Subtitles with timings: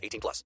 [0.00, 0.44] 18 plus.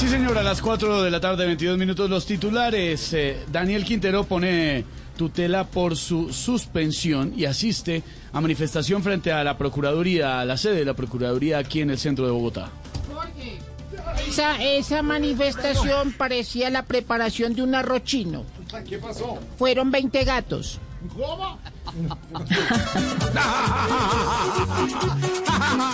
[0.00, 3.12] Sí, señora, a las 4 de la tarde, 22 minutos, los titulares.
[3.12, 9.58] Eh, Daniel Quintero pone tutela por su suspensión y asiste a manifestación frente a la
[9.58, 12.70] Procuraduría, a la sede de la Procuraduría aquí en el centro de Bogotá.
[14.26, 18.46] Esa, esa manifestación parecía la preparación de un arroz chino.
[18.88, 19.38] ¿Qué pasó?
[19.58, 20.78] Fueron 20 gatos.
[21.14, 21.58] ¿Cómo?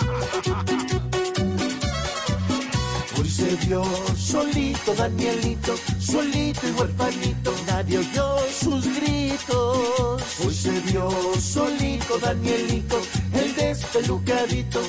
[3.65, 3.83] vio
[4.15, 10.21] solito Danielito, solito y huerfanito, nadie oyó sus gritos.
[10.45, 12.99] Hoy se vio solito Danielito,
[13.33, 14.81] el despelucadito,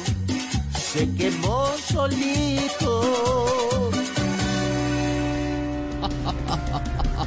[0.92, 3.57] se quemó solito.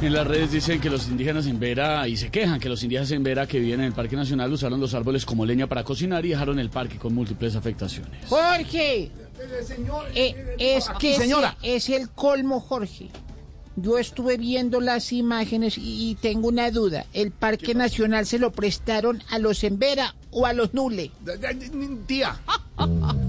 [0.00, 3.10] En las redes dicen que los indígenas en Vera, y se quejan que los indígenas
[3.12, 6.26] en Vera que viven en el Parque Nacional usaron los árboles como leña para cocinar
[6.26, 8.26] y dejaron el parque con múltiples afectaciones.
[8.28, 9.10] Jorge,
[10.14, 11.56] eh, es que señora.
[11.62, 13.10] ese es el colmo, Jorge.
[13.76, 17.06] Yo estuve viendo las imágenes y, y tengo una duda.
[17.14, 21.10] ¿El Parque Nacional se lo prestaron a los Embera o a los Nule?
[22.06, 22.40] Tía.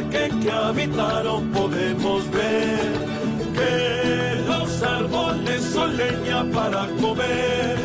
[0.00, 2.92] parque que habitaron podemos ver
[3.54, 7.78] que los árboles son leña para comer.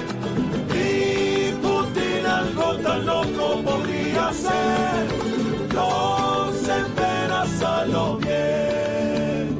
[0.73, 5.07] Y Putin algo tan loco podría ser.
[5.73, 9.59] Los enteras a lo bien.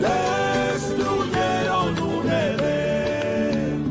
[0.00, 3.84] Destruyeron un Edén.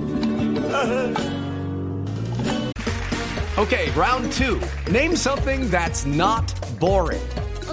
[3.57, 4.59] Okay, round two.
[4.89, 7.19] Name something that's not boring.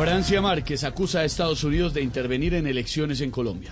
[0.00, 3.70] Francia Márquez acusa a Estados Unidos de intervenir en elecciones en Colombia.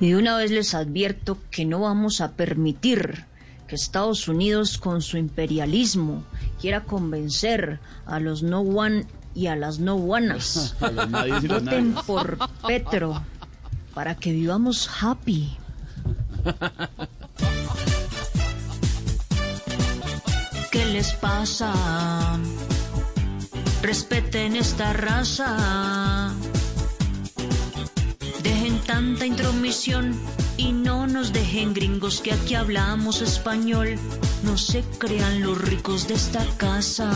[0.00, 3.26] Y de una vez les advierto que no vamos a permitir
[3.68, 6.24] que Estados Unidos con su imperialismo
[6.58, 10.76] quiera convencer a los no one y a las no oneas.
[10.80, 13.22] Voten por Petro
[13.92, 15.58] para que vivamos happy.
[20.70, 21.74] ¿Qué les pasa?
[23.84, 26.32] Respeten esta raza.
[28.42, 30.18] Dejen tanta intromisión
[30.56, 33.96] y no nos dejen gringos que aquí hablamos español.
[34.42, 37.10] No se crean los ricos de esta casa.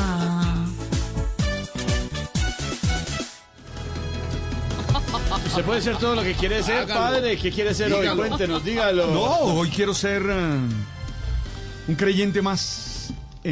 [5.46, 7.00] Usted puede ser todo lo que quiere ser, Hágalo.
[7.00, 7.38] padre.
[7.38, 8.02] ¿Qué quiere ser hoy?
[8.02, 8.26] Dígalo.
[8.26, 9.06] Cuéntenos, dígalo.
[9.06, 9.24] No,
[9.56, 10.58] hoy quiero ser eh,
[11.88, 12.87] un creyente más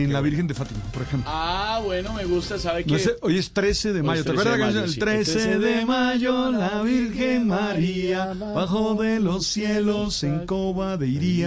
[0.02, 1.30] en la Virgen de Fátima, por ejemplo.
[1.32, 2.92] Ah, bueno, me gusta, ¿sabe qué?
[2.92, 4.22] No sé, hoy es 13 de mayo.
[4.24, 4.94] ¿Te 13 de acuerdas la mayo, canción?
[4.94, 5.00] sí.
[5.00, 11.46] El 13 de mayo, la Virgen María, bajo de los cielos en coba de iría.